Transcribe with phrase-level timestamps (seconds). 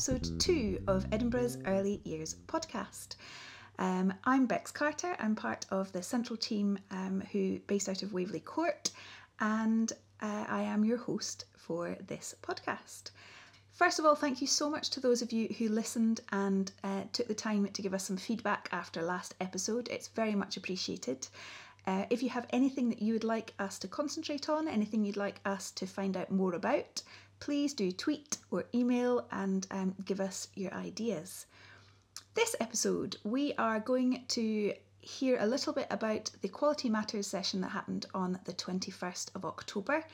[0.00, 3.16] episode two of Edinburgh's Early Years podcast.
[3.78, 5.14] Um, I'm Bex Carter.
[5.18, 8.90] I'm part of the central team um, who based out of Waverley Court,
[9.40, 9.92] and
[10.22, 13.10] uh, I am your host for this podcast.
[13.72, 17.02] First of all, thank you so much to those of you who listened and uh,
[17.12, 19.90] took the time to give us some feedback after last episode.
[19.90, 21.28] It's very much appreciated.
[21.86, 25.18] Uh, if you have anything that you would like us to concentrate on, anything you'd
[25.18, 27.02] like us to find out more about,
[27.40, 31.46] please do tweet or email and um, give us your ideas.
[32.34, 37.62] This episode, we are going to hear a little bit about the Quality Matters session
[37.62, 40.04] that happened on the 21st of October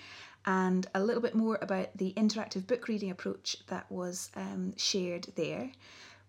[0.47, 5.27] and a little bit more about the interactive book reading approach that was um, shared
[5.35, 5.71] there.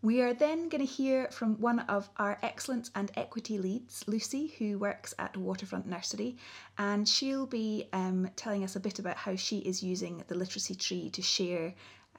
[0.07, 4.53] We are then going to hear from one of our excellence and equity leads, Lucy,
[4.57, 6.37] who works at Waterfront Nursery,
[6.77, 10.75] and she'll be um, telling us a bit about how she is using the literacy
[10.75, 11.73] tree to share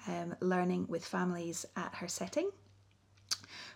[0.07, 2.51] um, learning with families at her setting.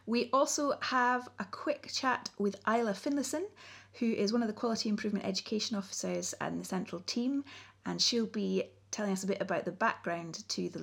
[0.04, 3.46] We also have a quick chat with Isla Finlayson,
[3.94, 7.44] who is one of the Quality Improvement Education Officers and the central team,
[7.86, 10.78] and she'll be telling us a bit about the background to the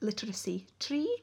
[0.00, 1.22] literacy tree,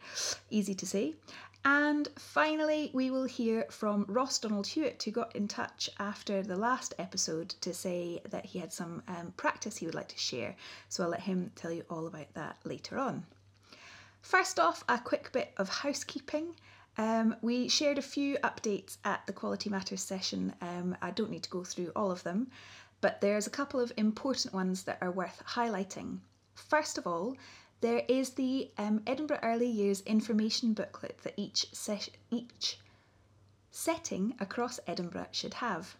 [0.49, 1.15] easy to say.
[1.63, 6.55] And finally, we will hear from Ross Donald Hewitt, who got in touch after the
[6.55, 10.55] last episode to say that he had some um, practice he would like to share.
[10.89, 13.25] So I'll let him tell you all about that later on.
[14.21, 16.55] First off, a quick bit of housekeeping.
[16.97, 20.53] Um, we shared a few updates at the Quality Matters session.
[20.61, 22.49] Um, I don't need to go through all of them,
[23.01, 26.19] but there's a couple of important ones that are worth highlighting.
[26.53, 27.35] First of all,
[27.81, 32.77] there is the um, Edinburgh Early Years information booklet that each, se- each
[33.71, 35.95] setting across Edinburgh should have.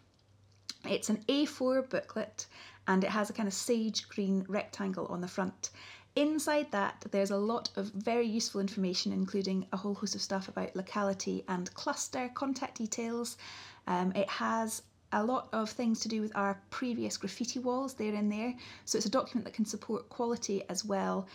[0.88, 2.46] It's an A4 booklet
[2.86, 5.70] and it has a kind of sage green rectangle on the front.
[6.14, 10.48] Inside that, there's a lot of very useful information, including a whole host of stuff
[10.48, 13.38] about locality and cluster contact details.
[13.86, 18.14] Um, it has a lot of things to do with our previous graffiti walls, they're
[18.14, 18.54] in there.
[18.84, 21.28] So it's a document that can support quality as well.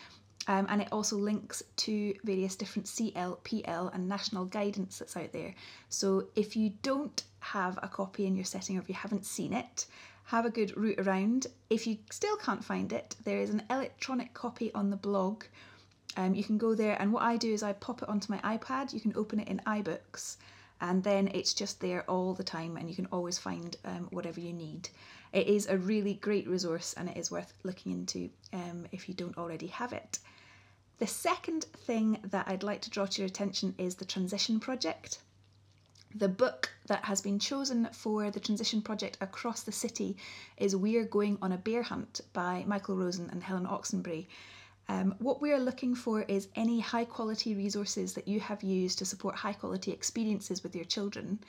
[0.48, 5.54] Um, and it also links to various different CLPL and national guidance that's out there.
[5.90, 9.54] So if you don't have a copy in your setting or if you haven't seen
[9.54, 9.86] it,
[10.26, 11.48] have a good route around.
[11.70, 15.44] If you still can't find it, there is an electronic copy on the blog.
[16.16, 18.40] Um, you can go there, and what I do is I pop it onto my
[18.40, 18.92] iPad.
[18.92, 20.38] You can open it in iBooks
[20.80, 24.40] and then it's just there all the time and you can always find um, whatever
[24.40, 24.90] you need.
[25.34, 29.16] It is a really great resource and it is worth looking into um, if you
[29.16, 30.20] don't already have it.
[31.00, 35.20] The second thing that I'd like to draw to your attention is the Transition Project.
[36.16, 40.18] The book that has been chosen for the Transition Project across the city
[40.58, 44.26] is We're Going on a Bear Hunt by Michael Rosen and Helen Oxenbury.
[44.90, 49.06] Um, what we're looking for is any high quality resources that you have used to
[49.06, 51.40] support high quality experiences with your children.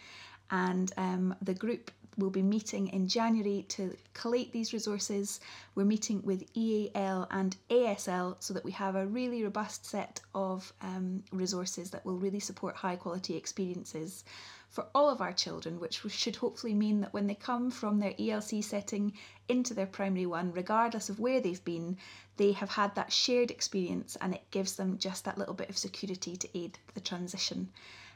[0.51, 5.41] And um, the group will be meeting in January to collate these resources.
[5.75, 10.73] We're meeting with EAL and ASL so that we have a really robust set of
[10.83, 14.25] um, resources that will really support high quality experiences
[14.69, 18.13] for all of our children, which should hopefully mean that when they come from their
[18.13, 19.15] ELC setting
[19.49, 21.97] into their primary one, regardless of where they've been,
[22.37, 25.79] they have had that shared experience and it gives them just that little bit of
[25.79, 27.71] security to aid the transition.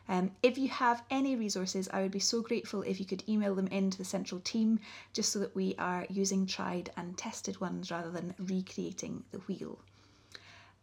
[0.09, 3.55] Um, if you have any resources, I would be so grateful if you could email
[3.55, 4.81] them into the central team
[5.13, 9.79] just so that we are using tried and tested ones rather than recreating the wheel.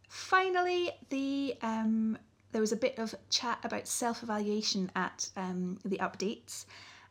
[0.08, 2.18] Finally, the um,
[2.52, 6.64] there was a bit of chat about self evaluation at um, the updates.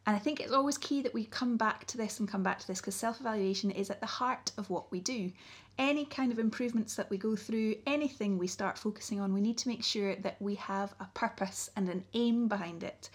[0.09, 2.57] And I think it's always key that we come back to this and come back
[2.57, 5.31] to this because self evaluation is at the heart of what we do.
[5.77, 9.59] Any kind of improvements that we go through, anything we start focusing on, we need
[9.59, 13.11] to make sure that we have a purpose and an aim behind it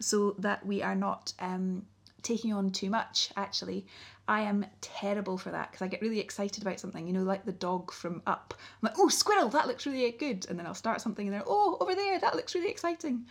[0.00, 1.86] so that we are not um,
[2.22, 3.30] taking on too much.
[3.36, 3.86] Actually
[4.28, 7.44] i am terrible for that because i get really excited about something you know like
[7.44, 8.54] the dog from up.
[8.80, 10.46] I'm like oh squirrel that looks really good.
[10.48, 13.26] And then i'll start something and then oh over there that looks really exciting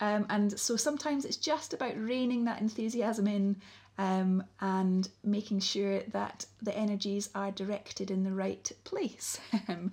[0.00, 3.56] um, and so sometimes it's just about reining that enthusiasm in
[3.98, 9.38] um, and making sure that the energies are directed in the right place.
[9.68, 9.90] Um,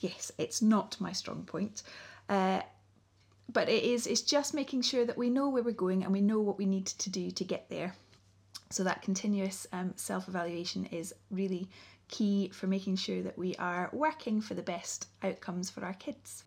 [0.00, 1.82] yes it's not my strong point.
[2.28, 2.60] Uh,
[3.52, 6.20] but it is it's just making sure that we know where we're going and we
[6.20, 7.94] know what we need to do to get there.
[8.70, 11.68] So that continuous um, self-evaluation is really
[12.08, 16.44] key for making sure that we are working for the best outcomes for our kids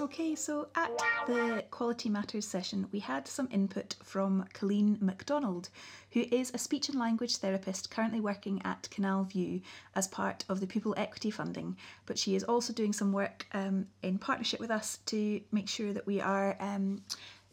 [0.00, 0.90] Okay, so at
[1.26, 5.70] the Quality Matters session, we had some input from Colleen MacDonald,
[6.10, 9.62] who is a speech and language therapist currently working at Canal View
[9.94, 11.76] as part of the Pupil Equity Funding.
[12.06, 15.92] But she is also doing some work um, in partnership with us to make sure
[15.92, 17.02] that we are um,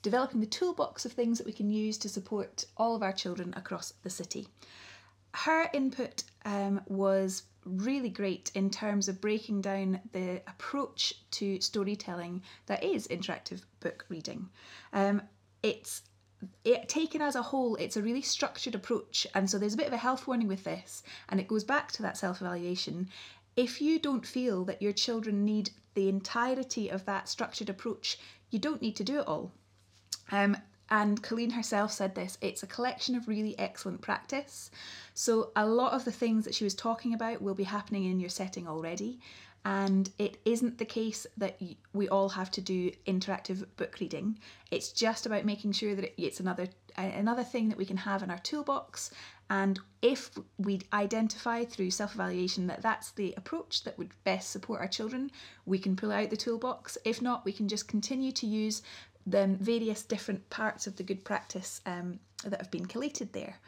[0.01, 3.53] developing the toolbox of things that we can use to support all of our children
[3.55, 4.47] across the city.
[5.33, 12.41] Her input um, was really great in terms of breaking down the approach to storytelling
[12.65, 14.49] that is interactive book reading.
[14.93, 15.21] Um,
[15.63, 16.01] it's
[16.63, 19.87] it taken as a whole, it's a really structured approach, and so there's a bit
[19.87, 23.09] of a health warning with this, and it goes back to that self evaluation.
[23.55, 28.17] If you don't feel that your children need the entirety of that structured approach,
[28.49, 29.51] you don't need to do it all.
[30.31, 30.57] Um,
[30.91, 34.69] and Colleen herself said this it's a collection of really excellent practice.
[35.13, 38.19] So, a lot of the things that she was talking about will be happening in
[38.19, 39.19] your setting already.
[39.63, 41.61] And it isn't the case that
[41.93, 44.39] we all have to do interactive book reading.
[44.71, 46.67] It's just about making sure that it's another
[46.97, 49.11] another thing that we can have in our toolbox.
[49.49, 54.81] And if we identify through self evaluation that that's the approach that would best support
[54.81, 55.29] our children,
[55.65, 56.97] we can pull out the toolbox.
[57.05, 58.81] If not, we can just continue to use
[59.25, 63.59] the various different parts of the good practice um, that have been collated there.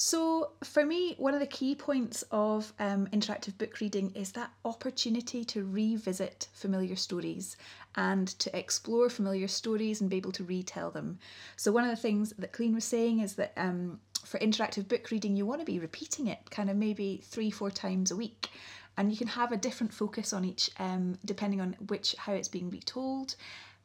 [0.00, 4.52] So, for me, one of the key points of um, interactive book reading is that
[4.64, 7.56] opportunity to revisit familiar stories
[7.96, 11.18] and to explore familiar stories and be able to retell them.
[11.56, 15.10] So, one of the things that Colleen was saying is that um, for interactive book
[15.10, 18.50] reading, you want to be repeating it kind of maybe three, four times a week.
[18.96, 22.48] And you can have a different focus on each, um, depending on which how it's
[22.48, 23.34] being retold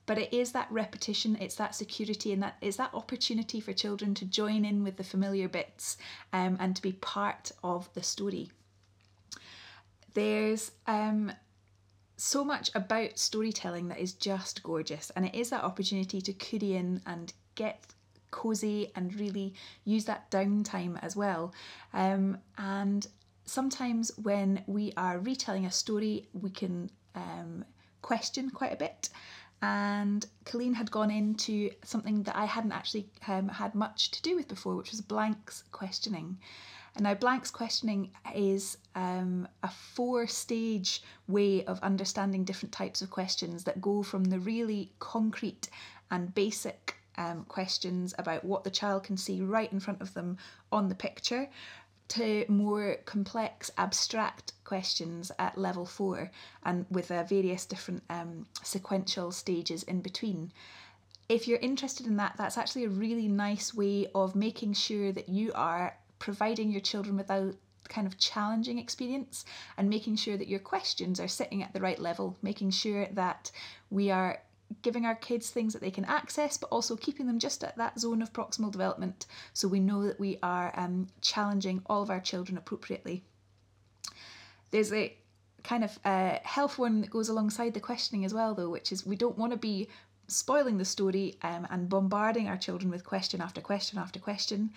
[0.06, 4.14] but it is that repetition it's that security and that is that opportunity for children
[4.16, 5.98] to join in with the familiar bits
[6.32, 8.50] um, and to be part of the story.
[10.14, 11.32] There's um,
[12.18, 16.76] so much about storytelling that is just gorgeous and it is that opportunity to curry
[16.76, 17.86] in and get
[18.32, 19.54] cozy and really
[19.86, 21.54] use that downtime as well.
[21.94, 23.08] Um, and
[23.46, 27.66] sometimes when we are retelling a story we can um,
[28.02, 29.10] question quite a bit
[29.64, 34.36] and Colleen had gone into something that I hadn't actually um, had much to do
[34.36, 36.38] with before, which was blanks questioning.
[36.96, 43.10] And now, blanks questioning is um, a four stage way of understanding different types of
[43.10, 45.70] questions that go from the really concrete
[46.12, 50.38] and basic um, questions about what the child can see right in front of them
[50.74, 51.48] on the picture
[52.14, 56.30] to more complex, abstract questions at level four
[56.64, 60.52] and with uh, various different um, sequential stages in between.
[61.28, 65.28] If you're interested in that, that's actually a really nice way of making sure that
[65.28, 67.56] you are providing your children with a
[67.90, 69.44] kind of challenging experience
[69.78, 73.52] and making sure that your questions are sitting at the right level, making sure that
[73.90, 74.43] we are
[74.82, 78.00] giving our kids things that they can access, but also keeping them just at that
[78.00, 82.20] zone of proximal development so we know that we are um, challenging all of our
[82.20, 83.24] children appropriately.
[84.72, 85.16] There's a
[85.64, 89.06] kind of uh, health one that goes alongside the questioning as well, though, which is
[89.06, 89.88] we don't want to be
[90.28, 94.72] spoiling the story um, and bombarding our children with question after question after question.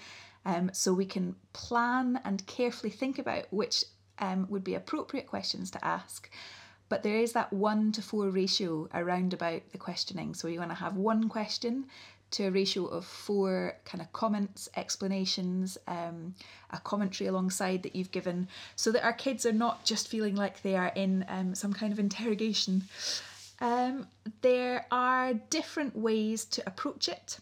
[0.45, 3.85] Um, so we can plan and carefully think about which
[4.19, 6.31] um, would be appropriate questions to ask
[6.89, 10.35] but there is that one to four ratio around about the questioning.
[10.35, 11.87] So you want to have one question
[12.33, 16.35] to a ratio of four kind of comments, explanations, um,
[16.71, 20.63] a commentary alongside that you've given, so that our kids are not just feeling like
[20.63, 22.85] they are in um, some kind of interrogation.
[23.61, 24.07] Um,
[24.43, 27.39] there are different ways to approach it,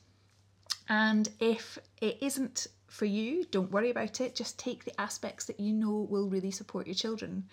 [0.88, 4.36] and if it isn't for you, don't worry about it.
[4.36, 7.44] Just take the aspects that you know will really support your children.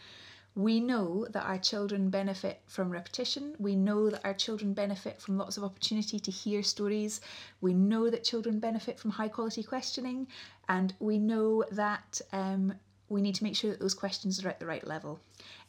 [0.55, 3.55] We know that our children benefit from repetition.
[3.58, 7.22] We know that our children benefit from lots of opportunity to hear stories.
[7.62, 10.27] We know that children benefit from high quality questioning.
[10.67, 12.74] And we know that um,
[13.08, 15.22] we need to make sure that those questions are at the right level.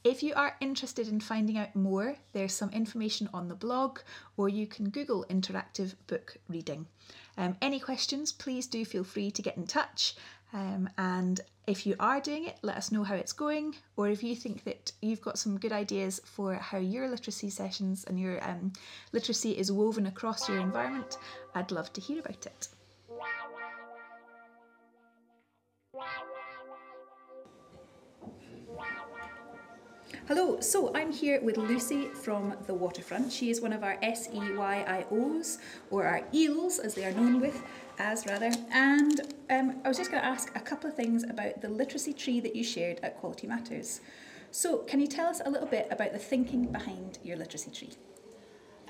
[0.05, 4.01] If you are interested in finding out more, there's some information on the blog,
[4.37, 6.87] or you can Google interactive book reading.
[7.37, 10.17] Um, any questions, please do feel free to get in touch.
[10.53, 13.77] Um, and if you are doing it, let us know how it's going.
[13.97, 18.05] Or if you think that you've got some good ideas for how your literacy sessions
[18.05, 18.73] and your um,
[19.13, 21.19] literacy is woven across your environment,
[21.55, 22.69] I'd love to hear about it.
[30.29, 33.33] Hello, so I'm here with Lucy from the Waterfront.
[33.33, 35.59] She is one of our SEYIOs,
[35.91, 37.63] or our EELs as they are known with,
[37.99, 38.51] as rather.
[38.71, 39.21] And
[39.51, 42.41] um, I was just going to ask a couple of things about the literacy tree
[42.41, 44.01] that you shared at Quality Matters.
[44.51, 47.91] So, can you tell us a little bit about the thinking behind your literacy tree?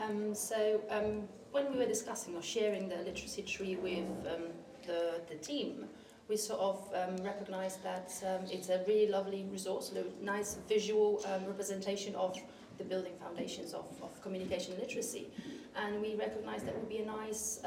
[0.02, 4.42] Um, so um, when we were discussing or sharing the literacy tree with um,
[4.86, 5.84] the, the team,
[6.28, 11.24] we sort of um, recognised that um, it's a really lovely resource, a nice visual
[11.46, 12.36] representation of
[12.78, 15.28] the building foundations of, of communication literacy.
[15.76, 17.60] And we recognised that would be a nice,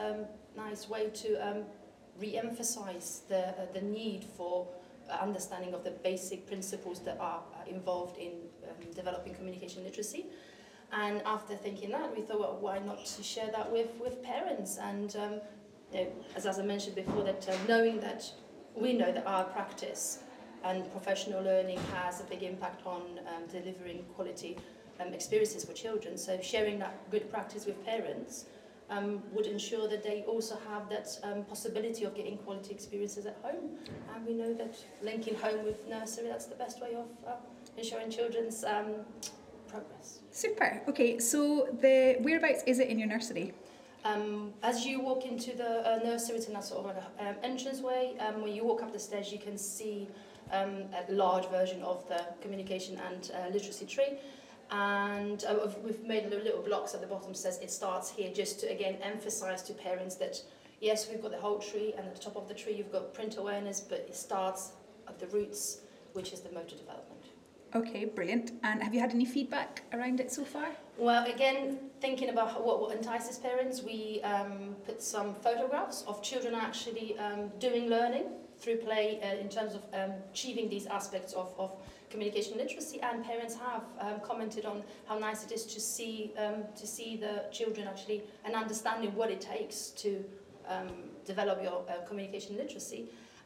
[0.57, 1.63] nice way to um,
[2.19, 4.67] re-emphasize the, uh, the need for
[5.21, 8.31] understanding of the basic principles that are uh, involved in
[8.67, 10.25] um, developing communication literacy.
[10.91, 14.77] And after thinking that, we thought, well, why not to share that with, with parents?
[14.77, 15.33] And um,
[15.91, 18.31] you know, as, as I mentioned before, that uh, knowing that
[18.75, 20.19] we know that our practice
[20.63, 24.57] and professional learning has a big impact on um, delivering quality
[24.99, 26.17] um, experiences for children.
[26.17, 28.45] So sharing that good practice with parents
[28.89, 33.37] um, would ensure that they also have that um, possibility of getting quality experiences at
[33.41, 33.71] home.
[34.13, 37.31] And we know that linking home with nursery, that's the best way of uh,
[37.77, 38.93] ensuring children's um,
[39.67, 40.19] progress.
[40.31, 40.81] Super.
[40.87, 43.53] Okay, so the whereabouts is it in your nursery?
[44.03, 47.29] Um, as you walk into the uh, nursery, it's in that sort of like a,
[47.29, 48.15] um, entranceway.
[48.19, 50.07] Um, when you walk up the stairs, you can see
[50.51, 54.19] um, a large version of the communication and uh, literacy tree.
[54.71, 58.67] And uh, we've made little blocks at the bottom says it starts here just to
[58.67, 60.41] again emphasize to parents that
[60.81, 63.13] yes, we've got the whole tree, and at the top of the tree you've got
[63.13, 64.73] print awareness, but it starts
[65.07, 65.79] at the roots,
[66.13, 67.11] which is the motor development.
[67.73, 68.51] Okay, brilliant.
[68.63, 70.67] And have you had any feedback around it so far?
[70.97, 76.55] Well, again, thinking about what, what entices parents, we um, put some photographs of children
[76.55, 81.53] actually um, doing learning through play uh, in terms of um, achieving these aspects of,
[81.57, 81.71] of
[82.15, 86.63] communication literacy and parents have um, commented on how nice it is to see um,
[86.81, 90.23] to see the children actually and understanding what it takes to
[90.69, 90.89] um,
[91.25, 93.01] develop your uh, communication literacy.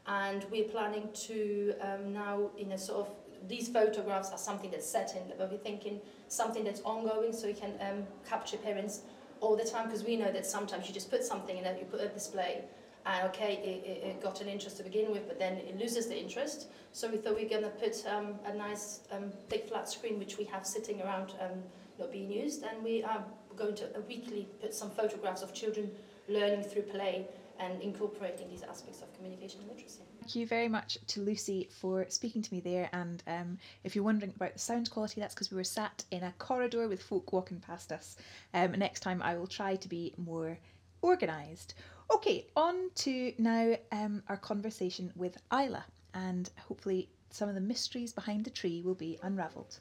[0.06, 3.08] And we're planning to um, now in a sort of
[3.48, 7.54] these photographs are something that's set in but we're thinking something that's ongoing so we
[7.54, 9.02] can um, capture parents
[9.40, 11.86] all the time because we know that sometimes you just put something in that you
[11.86, 12.64] put a display
[13.10, 16.20] and okay, it, it, got an interest to begin with, but then it loses the
[16.20, 16.68] interest.
[16.92, 20.20] So we thought we are going to put um, a nice um, big flat screen,
[20.20, 21.64] which we have sitting around um,
[21.98, 23.24] not being used, and we are
[23.56, 25.92] going to uh, weekly put some photographs of children
[26.28, 27.28] learning through play
[27.60, 30.04] and incorporating these aspects of communication and literacy.
[30.22, 32.90] Thank you very much to Lucy for speaking to me there.
[32.94, 36.24] And um, if you're wondering about the sound quality, that's because we were sat in
[36.24, 38.16] a corridor with folk walking past us.
[38.54, 40.58] Um, next time, I will try to be more
[41.04, 41.74] organised.
[42.12, 48.12] Okay, on to now um, our conversation with Isla, and hopefully some of the mysteries
[48.14, 49.80] behind the tree will be unravelled.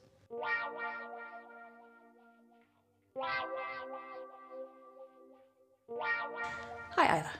[6.97, 7.32] Hi, Isla.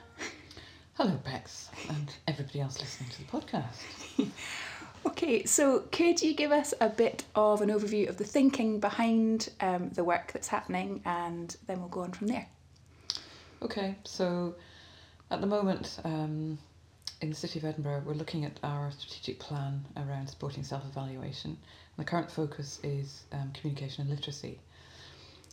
[0.95, 4.31] Hello, Bex, and everybody else listening to the podcast.
[5.05, 9.49] okay, so could you give us a bit of an overview of the thinking behind
[9.61, 12.47] um, the work that's happening, and then we'll go on from there?
[13.61, 14.55] Okay, so
[15.31, 16.57] at the moment, um,
[17.21, 21.57] in the City of Edinburgh, we're looking at our strategic plan around supporting self evaluation.
[21.97, 24.59] The current focus is um, communication and literacy.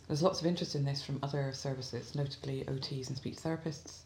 [0.07, 3.99] There's lots of interest in this from other services, notably OTs and speech therapists.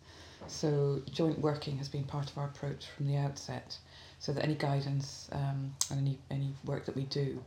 [0.46, 3.76] So, joint working has been part of our approach from the outset,
[4.18, 7.44] so that any guidance um, and any, any work that we do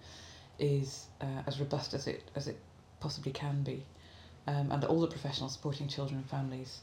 [0.60, 2.60] is uh, as robust as it, as it
[3.00, 3.84] possibly can be.
[4.46, 6.82] Um, and all the professionals supporting children and families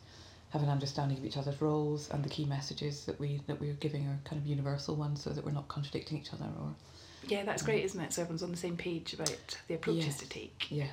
[0.51, 3.75] have an understanding of each other's roles and the key messages that we that we're
[3.75, 6.75] giving are kind of universal ones so that we're not contradicting each other or
[7.29, 8.13] yeah that's um, great isn't it?
[8.13, 10.67] So everyone's on the same page about the approaches yes, to take.
[10.71, 10.91] Yes.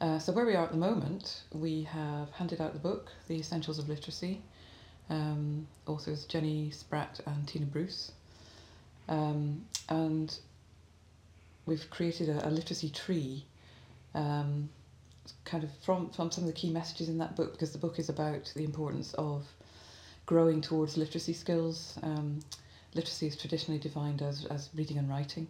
[0.00, 3.38] Uh, so where we are at the moment we have handed out the book the
[3.38, 4.40] essentials of literacy
[5.08, 8.12] um, authors jenny spratt and tina bruce.
[9.08, 10.36] Um, and
[11.66, 13.44] we've created a, a literacy tree
[14.14, 14.68] um,
[15.44, 17.98] kind of from, from some of the key messages in that book because the book
[17.98, 19.46] is about the importance of
[20.26, 21.98] growing towards literacy skills.
[22.02, 22.40] Um,
[22.94, 25.48] literacy is traditionally defined as, as reading and writing.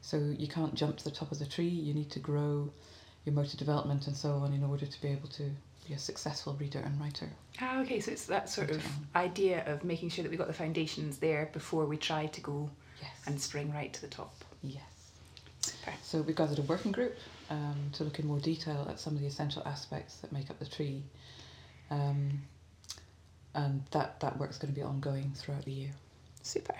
[0.00, 2.70] So you can't jump to the top of the tree, you need to grow
[3.24, 5.50] your motor development and so on in order to be able to
[5.86, 7.28] be a successful reader and writer.
[7.60, 8.84] Ah, okay, so it's that sort of
[9.16, 12.70] idea of making sure that we've got the foundations there before we try to go
[13.00, 13.10] yes.
[13.26, 14.34] and spring right to the top.
[14.62, 14.82] Yes.
[15.60, 15.92] Super.
[16.02, 17.16] So we've gathered a working group
[17.50, 20.58] um, to look in more detail at some of the essential aspects that make up
[20.58, 21.02] the tree.
[21.90, 22.42] Um,
[23.54, 25.90] and that, that work's going to be ongoing throughout the year.
[26.42, 26.74] Super.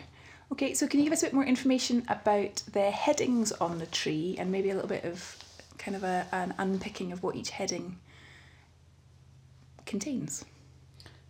[0.53, 3.87] Okay, so can you give us a bit more information about the headings on the
[3.87, 5.37] tree and maybe a little bit of
[5.77, 7.99] kind of a, an unpicking of what each heading
[9.85, 10.45] contains?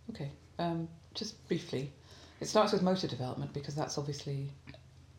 [0.09, 1.91] Okay, um, just briefly,
[2.39, 4.49] it starts with motor development because that's obviously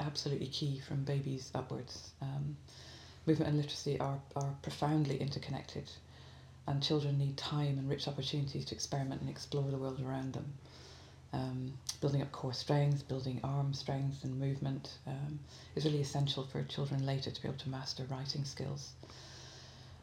[0.00, 2.12] absolutely key from babies upwards.
[2.22, 2.56] Um,
[3.26, 5.90] movement and literacy are, are profoundly interconnected,
[6.66, 10.52] and children need time and rich opportunities to experiment and explore the world around them.
[11.32, 15.38] Um, building up core strength, building arm strength and movement um,
[15.76, 18.92] is really essential for children later to be able to master writing skills.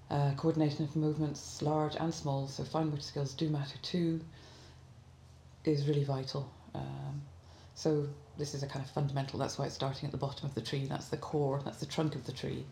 [0.10, 4.22] Uh, coordination of movements, large and small, so fine motor skills do matter too,
[5.66, 6.50] is really vital.
[6.74, 7.22] Um,
[7.76, 8.08] so
[8.38, 10.62] this is a kind of fundamental, that's why it's starting at the bottom of the
[10.62, 12.66] tree, that's the core, that's the trunk of the tree.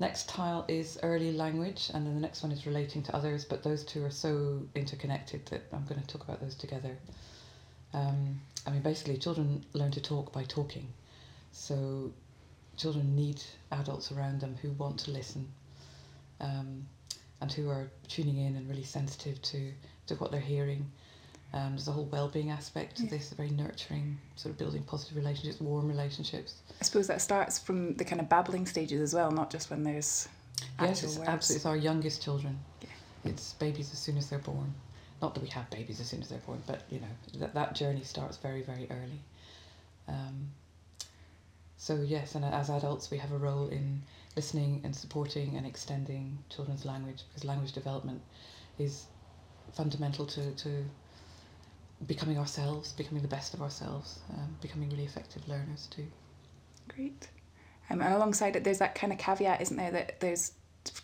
[0.00, 3.62] Next tile is early language, and then the next one is relating to others, but
[3.62, 6.96] those two are so interconnected that I'm going to talk about those together.
[7.92, 10.88] Um, I mean, basically, children learn to talk by talking.
[11.52, 12.12] So
[12.78, 13.42] children need
[13.72, 15.46] adults around them who want to listen
[16.40, 16.86] um,
[17.42, 19.70] and who are tuning in and really sensitive to,
[20.06, 20.90] to what they're hearing.
[21.52, 23.10] Um, there's a whole well-being aspect to Yeah.
[23.10, 26.54] this, very nurturing, sort of building positive relationships, warm relationships.
[26.80, 29.82] I suppose that starts from the kind of babbling stages as well, not just when
[29.82, 30.28] there's
[30.80, 31.28] Yes, it's words.
[31.28, 31.56] absolutely.
[31.56, 32.60] It's our youngest children.
[32.82, 32.88] Yeah.
[33.24, 34.74] It's babies as soon as they're born.
[35.20, 37.08] Not that we have babies as soon as they're born, but you know
[37.40, 39.20] that that journey starts very very early.
[40.08, 40.50] Um,
[41.76, 44.02] so yes, and as adults we have a role in
[44.36, 48.20] listening and supporting and extending children's language because language development
[48.78, 49.06] is
[49.74, 50.84] fundamental to, to
[52.06, 56.06] becoming ourselves, becoming the best of ourselves, um, becoming really effective learners too.
[56.88, 57.28] Great.
[57.90, 60.52] Um, and alongside it, there's that kind of caveat, isn't there, that there's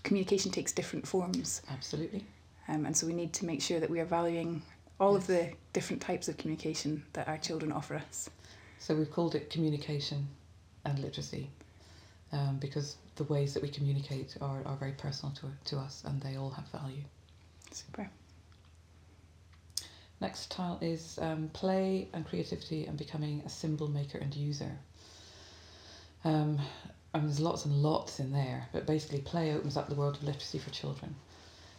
[0.02, 2.24] communication takes different forms, Absolutely.
[2.68, 4.62] um, and so we need to make sure that we are valuing
[4.98, 8.30] all of the different types of communication that our children offer us.
[8.78, 10.26] So we've called it communication
[10.84, 11.50] and literacy
[12.32, 16.20] um, because the ways that we communicate are, are very personal to, to us and
[16.22, 17.02] they all have value.
[17.70, 18.08] Super.
[20.20, 24.78] Next tile is um, play and creativity and becoming a symbol maker and user.
[26.24, 26.58] Um,
[27.12, 30.22] and there's lots and lots in there, but basically play opens up the world of
[30.24, 31.14] literacy for children.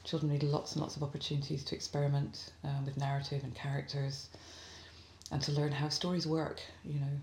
[0.04, 4.30] Children need lots and lots of opportunities to experiment um, with narrative and characters
[5.32, 6.62] and to learn how stories work.
[6.86, 7.20] You know,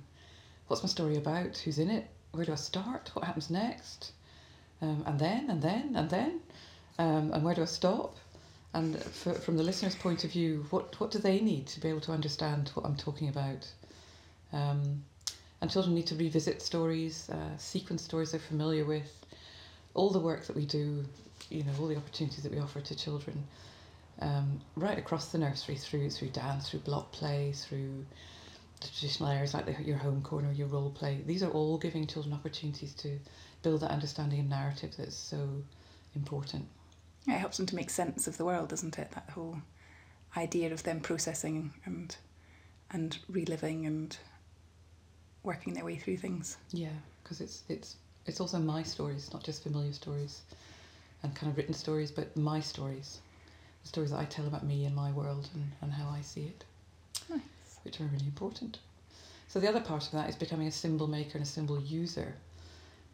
[0.69, 1.57] what's my story about?
[1.59, 2.07] Who's in it?
[2.33, 3.11] Where do I start?
[3.15, 4.13] What happens next?
[4.83, 6.41] Um, and then, and then, and then?
[6.99, 8.17] Um, and where do I stop?
[8.75, 11.89] And for, from the listener's point of view, what, what do they need to be
[11.89, 13.71] able to understand what I'm talking about?
[14.53, 15.05] Um,
[15.61, 19.25] and children need to revisit stories, uh, sequence stories they're familiar with,
[19.95, 21.05] all the work that we do,
[21.51, 23.45] you know, all the opportunities that we offer to children,
[24.21, 28.05] um, right across the nursery through through dance, through block play, through
[28.81, 31.21] the traditional areas like the, your home corner, your role play.
[31.25, 33.19] These are all giving children opportunities to
[33.63, 35.63] build that understanding of narrative that's so
[36.17, 36.67] important.
[37.27, 39.11] It helps them to make sense of the world, doesn't it?
[39.13, 39.59] That whole
[40.37, 42.17] idea of them processing and
[42.91, 44.17] and reliving and
[45.43, 46.57] working their way through things.
[46.73, 46.89] Yeah,
[47.23, 50.43] because it's it's it's also my stories, not just familiar stories,
[51.23, 53.21] and kind of written stories, but my stories,
[53.83, 56.43] the stories that I tell about me and my world and, and how I see
[56.45, 56.65] it,
[57.29, 57.41] Nice.
[57.83, 58.79] which are really important.
[59.49, 62.35] So the other part of that is becoming a symbol maker and a symbol user.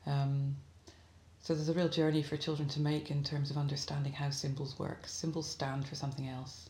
[0.07, 0.57] Um,
[1.42, 4.79] so there's a real journey for children to make in terms of understanding how symbols
[4.79, 5.07] work.
[5.07, 6.68] Symbols stand for something else.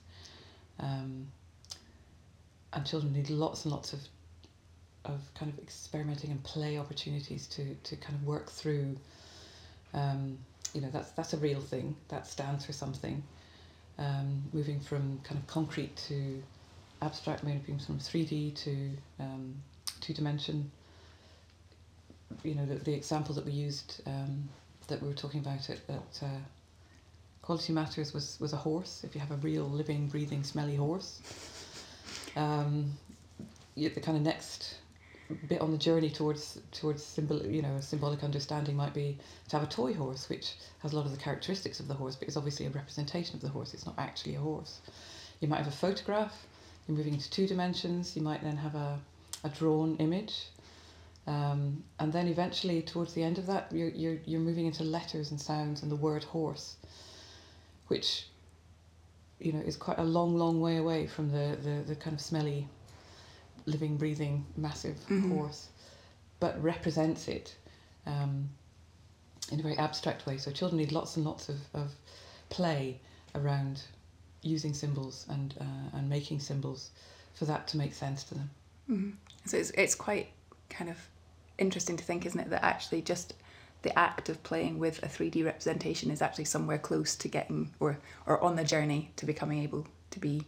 [0.79, 1.27] Um,
[2.73, 4.01] and children need lots and lots of
[5.07, 8.97] of kind of experimenting and play opportunities to, to kind of work through
[9.95, 10.37] um,
[10.75, 13.23] you know that's that's a real thing that stands for something
[13.99, 16.43] um, moving from kind of concrete to
[17.03, 19.55] abstract moving from 3D to um,
[20.01, 20.71] two dimension
[22.45, 24.49] you know the, the example that we used um,
[24.91, 26.27] that we were talking about it at uh,
[27.43, 31.21] Quality Matters was, was a horse if you have a real living breathing smelly horse.
[32.37, 32.93] Um,
[33.75, 34.77] the kind of next
[35.49, 39.17] bit on the journey towards towards symbol you know symbolic understanding might be
[39.49, 42.17] to have a toy horse which has a lot of the characteristics of the horse
[42.17, 43.73] but is obviously a representation of the horse.
[43.73, 44.81] It's not actually a horse.
[45.41, 46.47] You might have a photograph.
[46.87, 48.17] You're moving into two dimensions.
[48.17, 49.01] You might then have a,
[49.45, 50.47] a drawn image
[51.31, 55.31] um, and then eventually towards the end of that you're, you're, you're moving into letters
[55.31, 56.77] and sounds and the word horse
[57.89, 58.27] which
[59.39, 62.21] you know is quite a long long way away from the, the, the kind of
[62.21, 62.67] smelly
[63.67, 65.29] living, breathing, massive Mhm.
[65.29, 65.69] horse,
[66.41, 67.57] but represents it
[68.07, 68.49] um,
[69.53, 70.37] in a very abstract way.
[70.39, 71.95] So children need lots and lots of, of
[72.49, 73.01] play
[73.35, 73.83] around
[74.43, 76.91] using symbols and uh, and making symbols
[77.35, 78.51] for that to make sense to them.
[78.87, 79.11] hmm
[79.47, 80.29] So it's it's quite
[80.69, 80.97] kind of
[81.61, 83.35] interesting to think, isn't it, that actually just
[83.83, 87.71] the act of playing with a three D representation is actually somewhere close to getting
[87.81, 90.43] or or on the journey to becoming able to be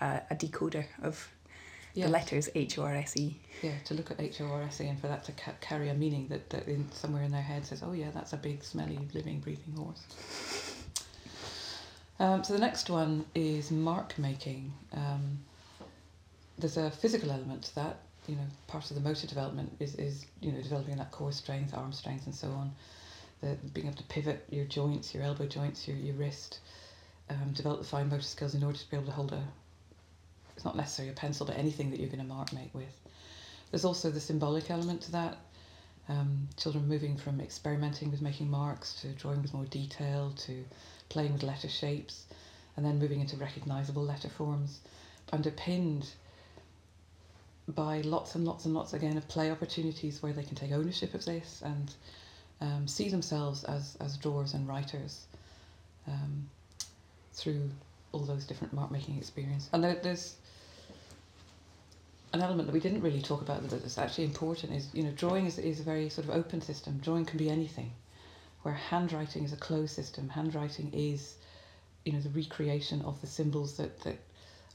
[0.00, 1.28] uh, a decoder of
[1.94, 3.36] the letters H O R S E.
[3.62, 5.88] Yeah, to look at H O R S E and for that to ca- carry
[5.88, 8.62] a meaning that, that in somewhere in their head says, oh yeah, that's a big,
[8.62, 10.02] smelly, living, breathing horse.
[12.20, 14.72] Um, so the next one is mark making.
[14.92, 15.40] Um,
[16.58, 17.98] there's a physical element to that.
[18.28, 21.74] You know, part of the motor development is, is you know developing that core strength,
[21.74, 22.72] arm strength, and so on.
[23.40, 26.58] The being able to pivot your joints, your elbow joints, your your wrist,
[27.30, 29.42] um, develop the fine motor skills in order to be able to hold a.
[30.54, 32.94] It's not necessarily a pencil, but anything that you're going to mark make with.
[33.70, 35.38] There's also the symbolic element to that.
[36.08, 40.64] Um, children moving from experimenting with making marks to drawing with more detail to
[41.10, 42.26] playing with letter shapes,
[42.76, 44.80] and then moving into recognizable letter forms,
[45.32, 46.10] underpinned
[47.74, 51.14] by lots and lots and lots again of play opportunities where they can take ownership
[51.14, 51.94] of this and
[52.60, 55.26] um, see themselves as, as drawers and writers
[56.06, 56.48] um,
[57.34, 57.70] through
[58.12, 59.68] all those different mark making experiences.
[59.72, 60.36] And there, there's
[62.32, 65.10] an element that we didn't really talk about that is actually important is you know
[65.12, 66.98] drawing is, is a very sort of open system.
[67.02, 67.92] Drawing can be anything,
[68.62, 70.28] where handwriting is a closed system.
[70.28, 71.34] Handwriting is
[72.04, 74.18] you know the recreation of the symbols that, that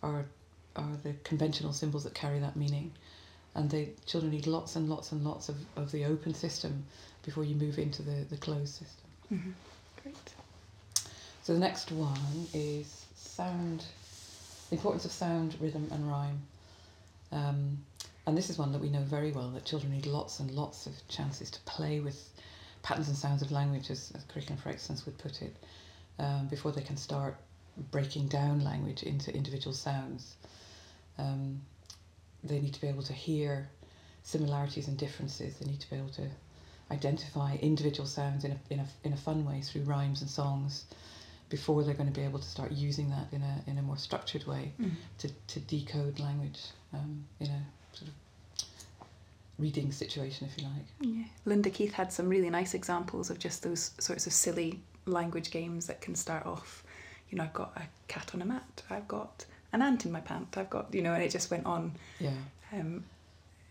[0.01, 0.25] are
[0.75, 2.91] are the conventional symbols that carry that meaning.
[3.55, 6.86] And they children need lots and lots and lots of, of the open system
[7.23, 9.09] before you move into the, the closed system.
[9.31, 9.51] Mm-hmm.
[10.01, 10.33] Great.
[11.43, 13.86] So the next one is sound,
[14.69, 16.41] the importance of sound, rhythm, and rhyme.
[17.31, 17.77] Um,
[18.25, 20.86] and this is one that we know very well that children need lots and lots
[20.86, 22.29] of chances to play with
[22.81, 25.55] patterns and sounds of language, as, as Curriculum for Excellence would put it,
[26.19, 27.36] um, before they can start
[27.91, 30.36] breaking down language into individual sounds.
[31.17, 31.62] Um,
[32.43, 33.69] they need to be able to hear
[34.23, 35.56] similarities and differences.
[35.58, 36.28] They need to be able to
[36.91, 40.86] identify individual sounds in a, in a, in a fun way through rhymes and songs
[41.49, 43.97] before they're going to be able to start using that in a, in a more
[43.97, 44.91] structured way Mm.
[45.19, 46.60] to, to decode language
[46.93, 47.62] um, in a
[47.93, 48.13] sort of
[49.60, 50.86] reading situation, if you like.
[50.99, 51.26] Yeah.
[51.45, 55.86] Linda Keith had some really nice examples of just those sorts of silly language games
[55.88, 56.84] that can start off.
[57.30, 58.82] You know, I've got a cat on a mat.
[58.89, 60.57] I've got an ant in my pant.
[60.57, 61.93] I've got, you know, and it just went on.
[62.19, 62.29] Yeah.
[62.71, 63.03] Um,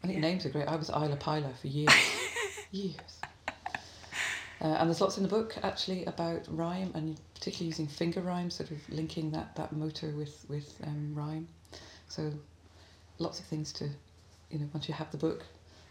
[0.03, 0.29] I think Yeah.
[0.29, 0.67] names are great.
[0.69, 1.93] I was Isla Pila for years.
[2.73, 2.95] years.
[4.61, 8.49] Uh, and there's lots in the book actually about rhyme and particularly using finger rhyme,
[8.51, 11.49] sort of linking that, that motor with, with um, rhyme.
[12.09, 12.33] So
[13.19, 13.89] lots of things to,
[14.51, 15.45] you know, once you have the book,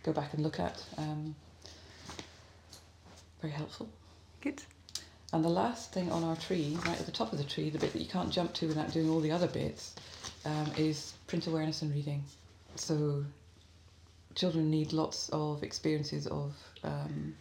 [0.03, 0.83] go back and look at.
[0.97, 1.35] Um,
[3.41, 3.89] very helpful.
[4.41, 4.61] good.
[5.33, 7.79] And the last thing on our tree, right at the top of the tree, the
[7.79, 9.95] bit that you can't jump to without doing all the other bits,
[10.45, 12.23] um, is print awareness and reading.
[12.75, 13.23] So
[14.35, 17.35] children need lots of experiences of um,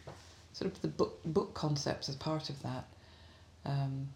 [0.53, 2.85] sort of the book book concepts as part of that.
[3.65, 4.07] Um,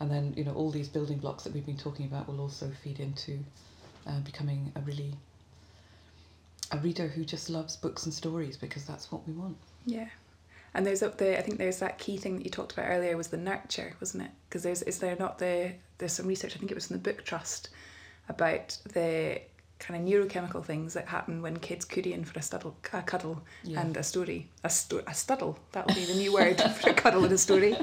[0.00, 2.70] and then you know all these building blocks that we've been talking about will also
[2.82, 3.38] feed into
[4.06, 5.14] uh, becoming a really
[6.72, 9.56] a reader who just loves books and stories because that's what we want.
[9.84, 10.08] Yeah.
[10.76, 11.38] And there's up there.
[11.38, 14.24] I think there's that key thing that you talked about earlier was the nurture, wasn't
[14.24, 14.30] it?
[14.48, 17.02] Because there's is there not the there's some research I think it was from the
[17.02, 17.70] Book Trust
[18.28, 19.40] about the
[19.78, 23.42] kind of neurochemical things that happen when kids cuddy in for a, studdle, a cuddle
[23.62, 23.80] Yeah.
[23.80, 26.94] and a story a, sto- a studdle that will be the new word for a
[26.94, 27.76] cuddle and a story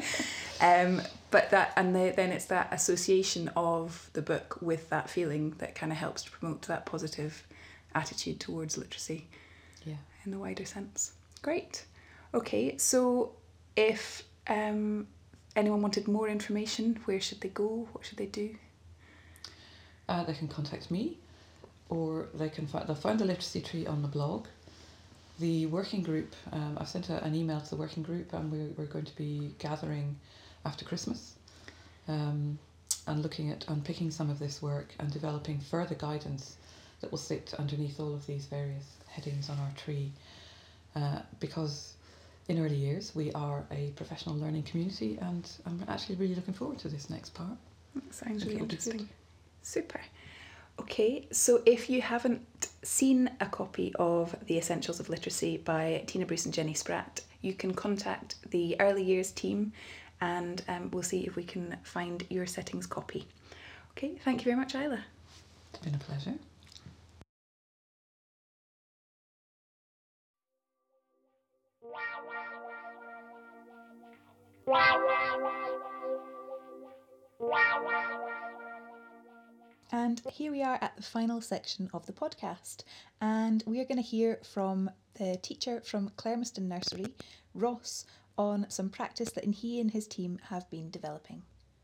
[0.59, 5.51] um, but that and the, then it's that association of the book with that feeling
[5.59, 7.45] that kind of helps to promote that positive
[7.93, 9.27] attitude towards literacy
[9.85, 9.97] Yeah.
[10.25, 11.13] in the wider sense.
[11.43, 11.85] Great.
[12.33, 13.33] Okay, so
[13.75, 15.07] if um,
[15.55, 17.87] anyone wanted more information, where should they go?
[17.91, 18.55] What should they do?
[20.09, 21.17] Uh, they can contact me,
[21.89, 24.47] or they can find they'll find the literacy tree on the blog.
[25.39, 28.69] The working group, um, I've sent a, an email to the working group, and we're,
[28.77, 30.15] we're going to be gathering
[30.65, 31.35] after Christmas,
[32.07, 32.57] um,
[33.07, 36.57] and looking at unpicking some of this work and developing further guidance
[37.01, 40.11] that will sit underneath all of these various headings on our tree,
[40.95, 41.93] uh, because
[42.47, 46.79] in early years we are a professional learning community, and I'm actually really looking forward
[46.79, 47.57] to this next part.
[47.95, 48.85] That sounds really it'll be good.
[48.85, 49.09] interesting.
[49.61, 50.01] Super.
[50.79, 52.41] Okay, so if you haven't
[52.81, 57.53] seen a copy of The Essentials of Literacy by Tina Bruce and Jenny Spratt, you
[57.53, 59.71] can contact the early years team
[60.19, 63.27] and um, we'll see if we can find your settings copy.
[63.91, 65.03] Okay, thank you very much, Isla.
[65.73, 66.33] It's been a pleasure.
[79.91, 82.83] And here we are at the final section of the podcast,
[83.21, 87.13] and we are going to hear from the teacher from Clermiston Nursery,
[87.53, 88.05] Ross,
[88.37, 91.43] on some practice that he and his team have been developing.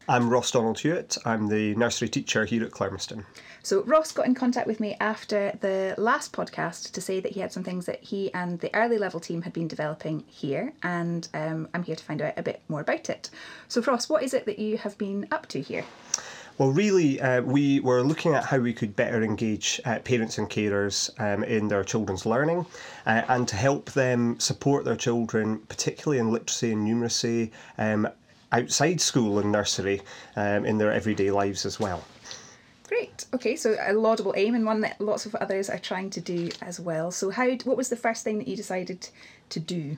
[0.09, 1.19] I'm Ross Donald Hewitt.
[1.23, 3.25] I'm the nursery teacher here at Clermiston.
[3.61, 7.41] So Ross got in contact with me after the last podcast to say that he
[7.41, 11.27] had some things that he and the early level team had been developing here, and
[11.35, 13.29] um, I'm here to find out a bit more about it.
[13.67, 15.85] So Ross, what is it that you have been up to here?
[16.57, 20.49] Well, really, uh, we were looking at how we could better engage uh, parents and
[20.49, 22.65] carers um, in their children's learning
[23.05, 28.09] uh, and to help them support their children, particularly in literacy and numeracy, um,
[28.51, 30.01] outside school and nursery
[30.35, 32.03] um, in their everyday lives as well.
[32.87, 33.27] Great.
[33.35, 36.49] Okay, so a laudable aim and one that lots of others are trying to do
[36.61, 37.11] as well.
[37.11, 37.47] So, how?
[37.63, 39.09] What was the first thing that you decided
[39.49, 39.97] to do?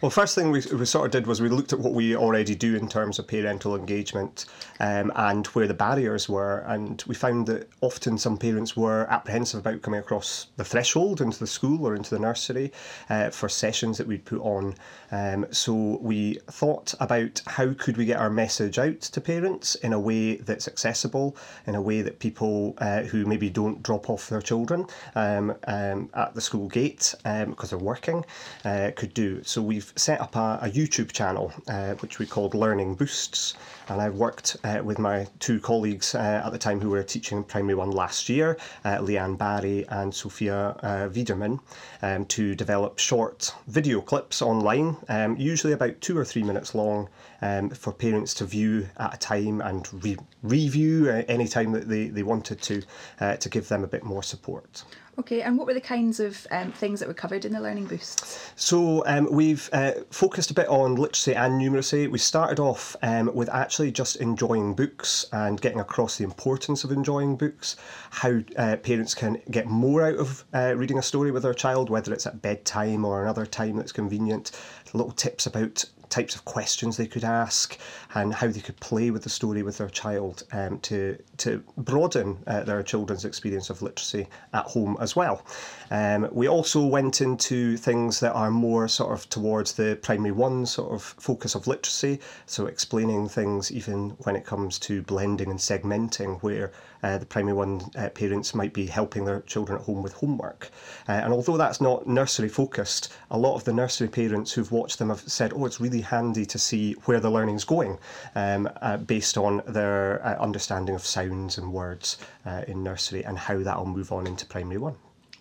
[0.00, 2.54] Well, first thing we, we sort of did was we looked at what we already
[2.54, 4.46] do in terms of parental engagement
[4.80, 9.60] um, and where the barriers were, and we found that often some parents were apprehensive
[9.60, 12.72] about coming across the threshold into the school or into the nursery
[13.08, 14.74] uh, for sessions that we'd put on.
[15.12, 19.92] Um, so we thought about how could we get our message out to parents in
[19.92, 21.36] a way that's accessible,
[21.66, 26.08] in a way that people uh, who maybe don't drop off their children um, um
[26.14, 28.24] at the school gate because um, they're working.
[28.64, 29.42] Uh, could do.
[29.44, 33.54] So we've set up a, a YouTube channel uh, which we called Learning Boosts,
[33.88, 37.42] and I've worked uh, with my two colleagues uh, at the time who were teaching
[37.42, 41.60] primary one last year, uh, Leanne Barry and Sophia uh, Wiederman,
[42.02, 47.08] um, to develop short video clips online, um, usually about two or three minutes long,
[47.42, 51.88] um, for parents to view at a time and re- review uh, any time that
[51.88, 52.82] they, they wanted to,
[53.20, 54.84] uh, to give them a bit more support.
[55.20, 57.84] Okay, and what were the kinds of um, things that were covered in the Learning
[57.84, 58.52] Boosts?
[58.56, 62.10] So um, we've uh, focused a bit on literacy and numeracy.
[62.10, 66.92] We started off um, with actually just enjoying books and getting across the importance of
[66.92, 67.76] enjoying books,
[68.08, 71.90] how uh, parents can get more out of uh, reading a story with their child,
[71.90, 74.52] whether it's at bedtime or another time that's convenient.
[74.94, 77.78] Little tips about types of questions they could ask
[78.14, 82.38] and how they could play with the story with their child um, to, to broaden
[82.46, 85.46] uh, their children's experience of literacy at home as well.
[85.90, 90.66] Um, we also went into things that are more sort of towards the primary one
[90.66, 95.58] sort of focus of literacy, so explaining things even when it comes to blending and
[95.58, 100.02] segmenting, where uh, the primary one uh, parents might be helping their children at home
[100.02, 100.70] with homework.
[101.08, 104.98] Uh, and although that's not nursery focused, a lot of the nursery parents who've watched
[104.98, 107.98] them have said, oh, it's really handy to see where the learning's going
[108.34, 113.38] um, uh, based on their uh, understanding of sounds and words uh, in nursery and
[113.38, 114.96] how that'll move on into primary one.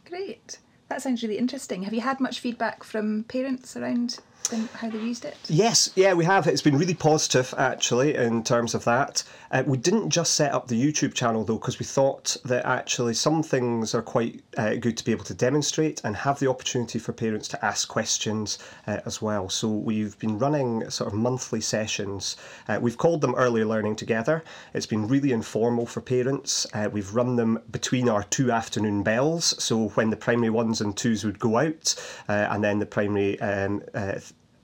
[0.05, 0.59] Great.
[0.89, 1.83] That sounds really interesting.
[1.83, 4.17] Have you had much feedback from parents around
[4.52, 5.38] and how they used it?
[5.47, 6.47] Yes, yeah, we have.
[6.47, 9.23] It's been really positive actually in terms of that.
[9.52, 13.13] Uh, we didn't just set up the YouTube channel though because we thought that actually
[13.13, 16.99] some things are quite uh, good to be able to demonstrate and have the opportunity
[16.99, 19.49] for parents to ask questions uh, as well.
[19.49, 22.38] So we've been running sort of monthly sessions.
[22.67, 24.43] Uh, we've called them Early Learning Together.
[24.73, 26.67] It's been really informal for parents.
[26.73, 29.56] Uh, we've run them between our two afternoon bells.
[29.63, 31.95] So when the primary ones and twos would go out,
[32.28, 33.82] uh, and then the primary um,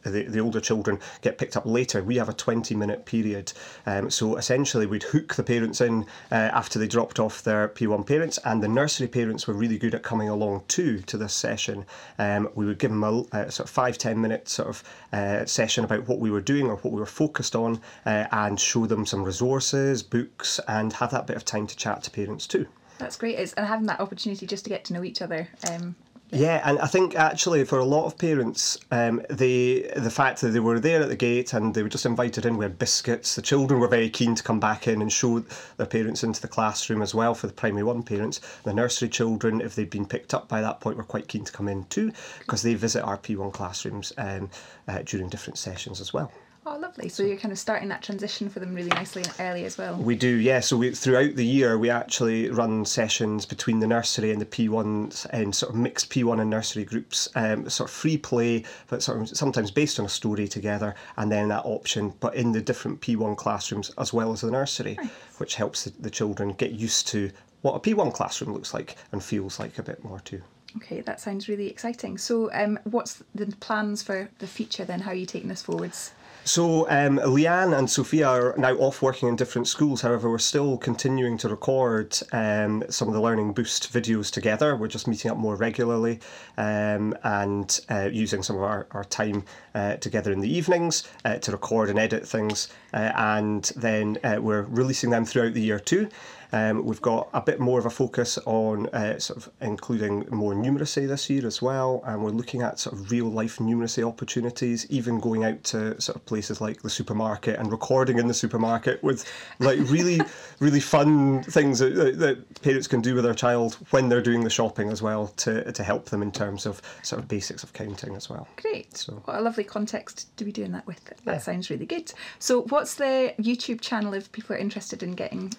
[0.09, 2.03] the, the older children get picked up later.
[2.03, 3.53] We have a 20 minute period.
[3.85, 8.05] Um, so essentially, we'd hook the parents in uh, after they dropped off their P1
[8.05, 11.85] parents, and the nursery parents were really good at coming along too to this session.
[12.19, 15.45] Um, we would give them a, a, sort of five, 10 minute sort of uh,
[15.45, 18.85] session about what we were doing or what we were focused on uh, and show
[18.85, 22.67] them some resources, books, and have that bit of time to chat to parents too.
[22.97, 23.37] That's great.
[23.37, 25.95] It's, and having that opportunity just to get to know each other um,
[26.35, 30.49] yeah, and I think actually for a lot of parents, um, the the fact that
[30.49, 33.41] they were there at the gate and they were just invited in with biscuits, the
[33.41, 35.39] children were very keen to come back in and show
[35.77, 38.41] their parents into the classroom as well for the primary one parents.
[38.63, 41.51] The nursery children, if they'd been picked up by that point, were quite keen to
[41.51, 44.49] come in too because they visit our P1 classrooms um,
[44.87, 46.31] uh, during different sessions as well.
[46.67, 47.09] Oh, lovely.
[47.09, 49.97] So you're kind of starting that transition for them really nicely and early as well.
[49.97, 50.61] We do, yeah.
[50.61, 55.27] So we, throughout the year, we actually run sessions between the nursery and the P1s
[55.29, 59.21] and sort of mixed P1 and nursery groups, um, sort of free play, but sort
[59.21, 62.99] of sometimes based on a story together, and then that option, but in the different
[62.99, 65.09] P1 classrooms as well as the nursery, nice.
[65.37, 67.29] which helps the, the children get used to
[67.61, 70.41] what a P1 classroom looks like and feels like a bit more too.
[70.77, 72.17] Okay, that sounds really exciting.
[72.17, 74.99] So, um, what's the plans for the future then?
[74.99, 76.11] How are you taking this forwards?
[76.47, 80.01] So um, Leanne and Sophia are now off working in different schools.
[80.01, 84.75] However, we're still continuing to record um, some of the Learning Boost videos together.
[84.75, 86.19] We're just meeting up more regularly
[86.55, 91.37] um, and uh, using some of our, our time uh, together in the evenings uh,
[91.37, 92.71] to record and edit things.
[92.93, 96.07] Uh, and then uh, we're releasing them throughout the year too.
[96.55, 100.53] Um, we've got a bit more of a focus on uh, sort of including more
[100.53, 104.89] numeracy this year as well, and we're looking at sort of real life numeracy opportunities,
[104.89, 109.03] even going out to sort of places like the supermarket and recording in the supermarket
[109.03, 110.21] with like really,
[110.59, 114.49] really fun things that, that, parents can do with their child when they're doing the
[114.49, 118.15] shopping as well to, to help them in terms of sort of basics of counting
[118.15, 118.47] as well.
[118.61, 118.95] Great.
[118.95, 121.03] So- What a lovely context to be doing that with.
[121.03, 121.37] That Yeah.
[121.39, 122.13] sounds really good.
[122.39, 125.51] So, what's the YouTube channel if people are interested in getting?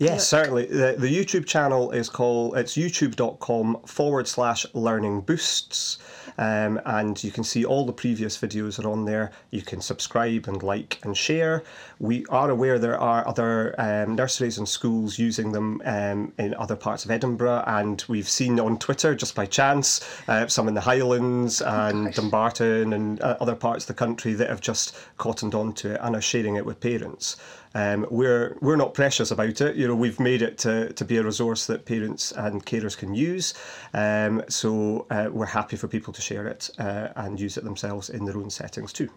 [0.00, 0.40] Yes, Look.
[0.40, 0.64] certainly.
[0.64, 5.98] The, the YouTube channel is called, it's youtube.com forward slash learning boosts.
[6.38, 9.30] Um, and you can see all the previous videos are on there.
[9.50, 11.64] You can subscribe and like and share.
[11.98, 16.76] We are aware there are other um, nurseries and schools using them um, in other
[16.76, 17.64] parts of Edinburgh.
[17.66, 22.16] And we've seen on Twitter, just by chance, uh, some in the Highlands and gosh.
[22.16, 26.16] Dumbarton and uh, other parts of the country that have just cottoned onto it and
[26.16, 27.36] are sharing it with parents.
[27.74, 29.76] Um, we're we're not precious about it.
[29.76, 33.14] You know, we've made it to, to be a resource that parents and carers can
[33.14, 33.54] use.
[33.94, 38.10] Um, so uh, we're happy for people to share it uh, and use it themselves
[38.10, 39.08] in their own settings too.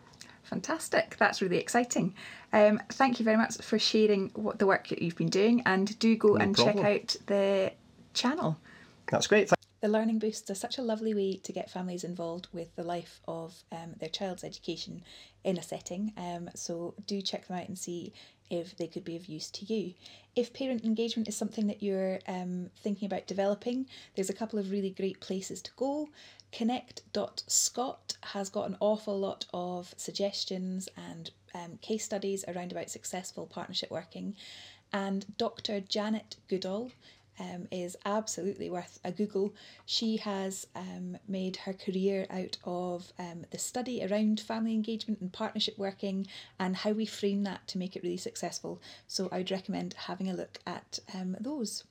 [0.44, 1.16] Fantastic.
[1.18, 2.14] That's really exciting.
[2.52, 5.98] Um, thank you very much for sharing what the work that you've been doing, and
[5.98, 7.72] do go and check out the
[8.14, 8.60] channel.
[9.10, 9.50] That's great.
[9.50, 12.84] Thank- The Learning Boosts are such a lovely way to get families involved with the
[12.84, 15.02] life of um, their child's education
[15.44, 16.14] in a setting.
[16.18, 18.14] Um, so do check them out and see
[18.54, 19.94] if they could be of use to you.
[20.36, 24.70] If parent engagement is something that you're um, thinking about developing, there's a couple of
[24.70, 26.10] really great places to go.
[26.52, 33.48] Connect.scot has got an awful lot of suggestions and um, case studies around about successful
[33.48, 34.36] partnership working.
[34.92, 35.80] And Dr.
[35.80, 36.92] Janet Goodall
[37.40, 39.54] um, is absolutely worth a Google.
[39.86, 45.32] She has um, made her career out of um, the study around family engagement and
[45.32, 46.28] partnership working
[46.60, 48.82] and how we frame that to make it really successful.
[49.08, 51.84] So I would recommend having a look at um, those.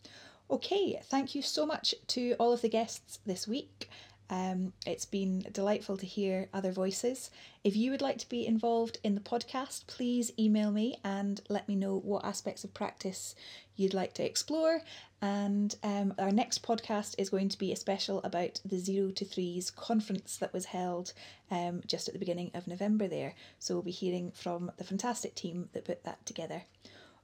[0.50, 3.88] Okay, thank you so much to all of the guests this week.
[4.32, 7.30] Um, it's been delightful to hear other voices.
[7.64, 11.68] If you would like to be involved in the podcast, please email me and let
[11.68, 13.34] me know what aspects of practice
[13.76, 14.80] you'd like to explore.
[15.20, 19.24] And um, our next podcast is going to be a special about the Zero to
[19.26, 21.12] Threes conference that was held
[21.50, 23.34] um, just at the beginning of November there.
[23.58, 26.62] So we'll be hearing from the fantastic team that put that together.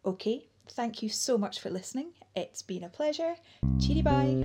[0.04, 2.10] Okay, thank you so much for listening.
[2.36, 3.36] It's been a pleasure.
[3.80, 4.44] Cheery bye.